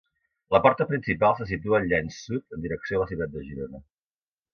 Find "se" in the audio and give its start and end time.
1.41-1.45